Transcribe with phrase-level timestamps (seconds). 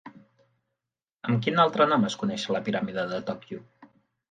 [1.27, 3.65] Amb quin altre nom es coneix la Piràmide de Tòquio?